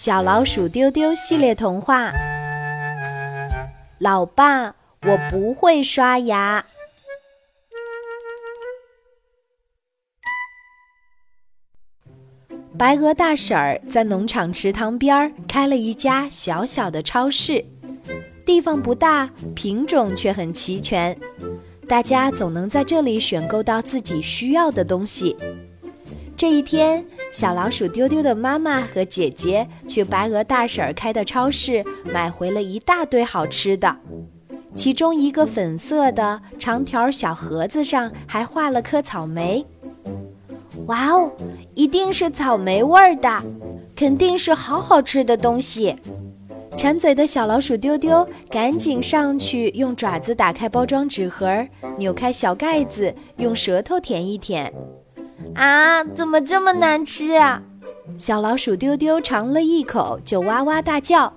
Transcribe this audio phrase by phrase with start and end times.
[0.00, 2.12] 小老鼠丢丢系列童话。
[3.98, 4.66] 老爸，
[5.02, 6.64] 我不会刷牙。
[12.78, 17.64] 白鹅大婶儿在农场池塘边开了一家小小的超市，
[18.46, 21.18] 地方不大，品种却很齐全，
[21.88, 25.36] 大家总能在这里选购到自己需要的东西。
[26.36, 33.94] 这一天，小老鼠丢丢的妈妈和姐姐去白鹅大婶儿开的超市买回了一大堆好吃的，
[34.74, 39.64] 其中一个粉色的长条小盒子上还画了颗草莓。
[40.86, 41.30] 哇哦，
[41.74, 43.42] 一定是草莓味儿的，
[43.94, 45.94] 肯定是好好吃的东西。
[46.78, 51.66] 馋嘴的小老鼠丢丢赶紧上去，用爪子打开包装纸盒，
[51.98, 54.72] 扭开小盖子，用舌头舔一舔。
[55.58, 57.60] 啊，怎么这么难吃啊！
[58.16, 61.32] 小老鼠丢丢尝了一口就哇哇大叫。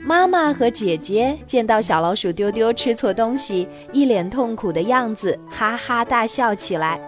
[0.00, 7.00] 妈妈和姐姐见到小老鼠丢丢吃错东西，一脸痛苦的样子，哈哈大笑起来。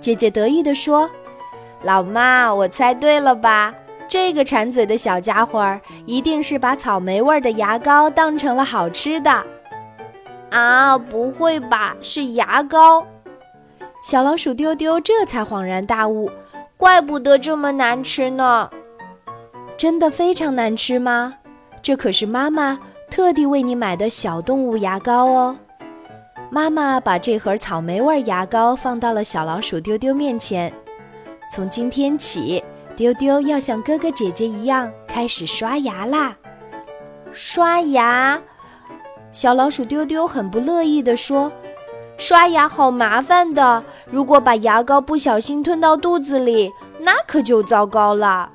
[0.00, 1.08] 姐姐得意地说
[1.84, 3.72] ：“老妈，我猜对了吧？
[4.08, 9.44] 这个馋嘴的小家伙一定是把草莓味的牙膏当成了好吃的。”
[10.50, 11.94] 啊，不会吧？
[12.02, 13.06] 是牙膏？
[14.02, 16.28] 小老鼠丢丢这才恍然大悟，
[16.76, 18.68] 怪不得这么难吃呢！
[19.76, 21.34] 真的非常难吃吗？
[21.80, 25.56] 这可是妈妈特地为你买的小动物牙膏哦。
[26.50, 30.72] 妈妈把这盒草莓味牙膏放到了小老鼠丢丢面前。
[31.50, 32.62] 从今天起，
[32.96, 36.36] 丢丢要像哥哥姐姐一样开始刷牙啦！
[37.32, 38.42] 刷牙，
[39.30, 41.52] 小老鼠丢丢很不乐意地说。
[42.22, 48.48] 刷牙好麻烦的，如果把牙膏不小心吞到肚子里，那可就糟糕了。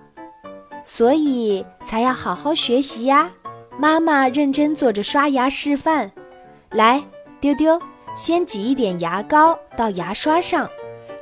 [0.86, 3.30] 所以才要好好学习呀！
[3.78, 6.10] 妈妈认真做着刷牙示范。
[6.72, 7.04] 来，
[7.42, 7.78] 丢丢，
[8.16, 10.70] 先挤一点牙膏到牙刷上，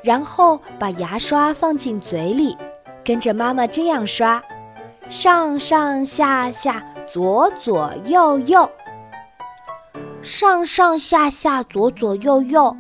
[0.03, 2.55] 然后把牙刷放进嘴里，
[3.03, 4.39] 跟着妈妈这样刷：
[5.09, 8.69] 上上下下，左左右右。
[10.25, 12.75] 上上下下，左左右右，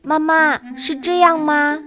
[0.00, 1.78] 妈妈是这样吗？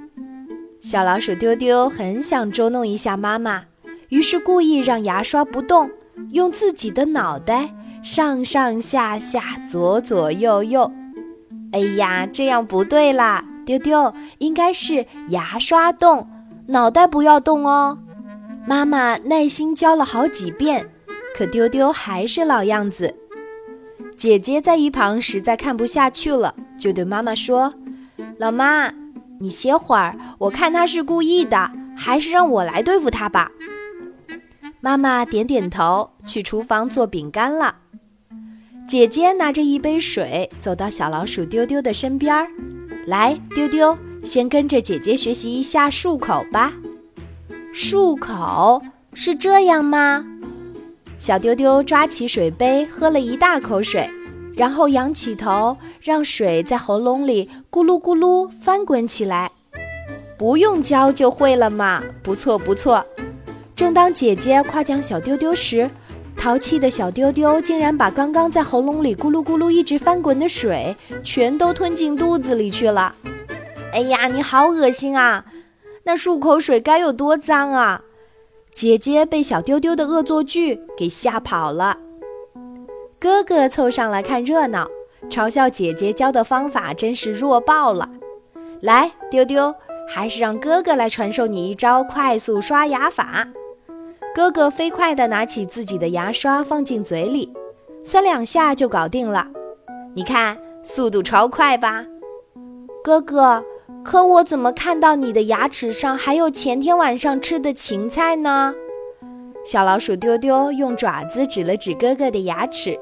[0.80, 3.64] 小老鼠丢丢很想捉弄一下妈妈，
[4.10, 5.90] 于是故意让牙刷不动，
[6.30, 10.92] 用自己的脑袋上上下下，左左右右。
[11.72, 13.44] 哎呀，这样不对啦！
[13.66, 16.30] 丢丢应该是牙刷动，
[16.68, 17.98] 脑袋不要动哦。
[18.68, 20.88] 妈妈耐心教了好几遍，
[21.36, 23.16] 可丢丢还是老样子。
[24.20, 27.74] 姐姐在一旁实在看不下去了，就对妈妈说
[28.38, 28.92] ：“老妈，
[29.40, 33.50] 你歇会儿，我看他是故意的，还是让我来对付他吧。”
[34.82, 37.74] 妈妈点点头，去厨房做饼干了。
[38.86, 42.46] 姐姐拿着一杯水走到小老鼠丢丢的身边儿，
[43.08, 46.74] 来，丢丢，先跟着姐姐学习一下漱口吧。
[47.74, 48.82] 漱口
[49.14, 50.26] 是这样吗？
[51.20, 54.10] 小丢丢抓起水杯，喝了一大口水，
[54.56, 59.52] 然后仰起头，让水在喉咙里咕噜咕噜翻滚起来。
[60.38, 63.06] 不用教就会了嘛，不错不错。
[63.76, 65.92] 正当姐姐夸奖小丢丢时，
[66.38, 73.14] 淘气的小丢丢竟然把刚刚在喉咙里咕噜咕噜一直翻滚的水全都吞进肚子里去了。
[73.92, 75.44] 哎呀，你好恶心啊！
[76.04, 78.02] 那漱口水该有多脏啊！
[78.74, 81.98] 姐姐被小丢丢的恶作剧给吓跑了，
[83.20, 84.88] 哥哥凑上来看热闹，
[85.30, 88.10] 嘲笑姐姐教的方法真是弱爆了。
[88.80, 89.76] 来，丢丢，
[90.08, 93.46] 还是让哥哥来传授你一招快速刷牙法。
[94.34, 97.52] 哥哥飞快地拿起自己的牙刷放进嘴里，
[98.06, 99.48] 三两下就搞定了。
[100.16, 102.06] 你看，速度超快吧？
[103.04, 103.62] 哥哥。
[104.10, 108.74] 可我怎么看到你的牙齿上还有前天晚上吃的芹菜呢？
[109.64, 113.00] 小老鼠丢丢用爪子指了指哥哥的牙齿，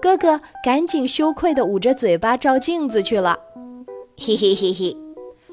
[0.00, 3.38] 哥哥赶紧羞愧地捂着嘴巴照镜子去了。
[4.18, 4.96] 嘿嘿嘿嘿，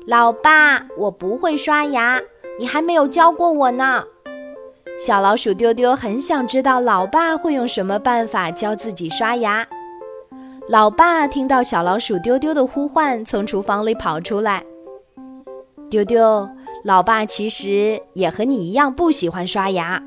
[0.08, 2.19] 老爸，我不会刷牙，
[2.58, 4.04] 你还没有教过我呢。
[5.00, 9.68] 小老鼠丢丢很想知道老爸会用什么办法教自己刷牙。
[10.68, 14.64] 老爸听到小老鼠丢丢的呼唤，从厨房里跑出来。
[15.90, 16.48] 丢丢，
[16.84, 20.02] 老爸其实也和你一样不喜欢刷牙。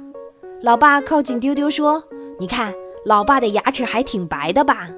[0.61, 2.05] 老爸靠近丢丢说
[2.39, 2.73] ：“你看，
[3.05, 4.89] 老爸的牙齿还挺白的吧？”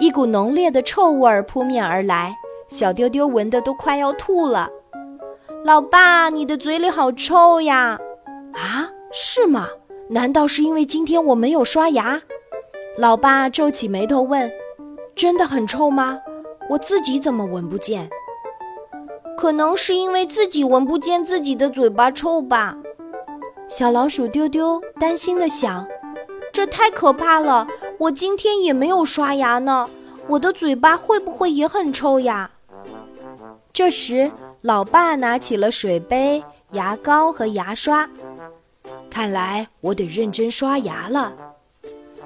[0.00, 2.34] 一股浓烈的臭味儿扑面而来，
[2.68, 4.70] 小丢丢闻得都快要吐了。
[5.62, 7.98] 老爸，你的嘴里好臭呀！
[8.54, 9.68] 啊，是吗？
[10.08, 12.22] 难道是因为今天我没有刷牙？
[12.96, 14.50] 老爸皱起眉头问
[15.14, 16.18] ：“真的很臭吗？
[16.70, 18.08] 我自己怎么闻不见？”
[19.36, 22.76] 可能是因为自己闻不见自己的嘴巴臭吧。
[23.68, 25.86] 小老鼠丢丢担心地想
[26.52, 27.66] ：“这太可怕了！
[27.98, 29.88] 我今天也没有刷牙呢，
[30.28, 32.50] 我的嘴巴会不会也很臭呀？”
[33.72, 34.30] 这时，
[34.62, 36.42] 老爸拿起了水杯、
[36.72, 38.08] 牙膏和牙刷。
[39.10, 41.32] 看来我得认真刷牙了。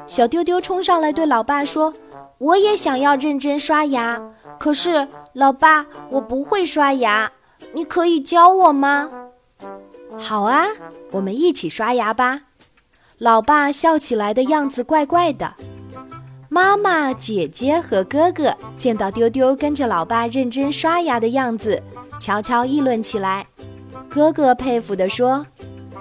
[0.06, 1.92] 小丢丢冲上来对老爸说
[2.38, 4.20] ：“我也想要认真刷牙，
[4.58, 7.30] 可是老爸，我不会刷牙，
[7.72, 9.08] 你可以教我吗
[10.18, 10.66] ？”“好啊，
[11.12, 12.42] 我们一起刷牙吧。”
[13.18, 15.54] 老爸笑起来的样子怪怪的。
[16.48, 21.80] 妈妈、姐姐和哥哥见到丢丢跟着老爸认真刷牙的样子，
[22.18, 23.46] 悄悄议论起来。
[24.08, 25.46] 哥哥佩服地说。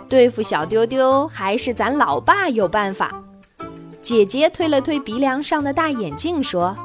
[0.08, 3.14] 对付小丢丢，还是咱老爸有办法。
[4.02, 6.76] 姐姐推了推鼻梁上的大眼镜，说：“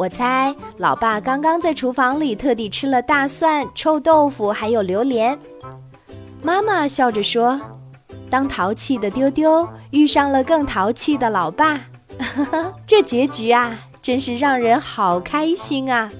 [0.00, 5.38] 我猜老爸刚刚在厨房里特地吃了大蒜、臭豆腐，还有榴莲。”
[6.42, 7.60] 妈妈笑着说
[8.30, 11.78] ：“当淘气的丢丢遇上了更淘气的老爸，
[12.88, 16.10] 这结局啊，真是让人好开心啊！”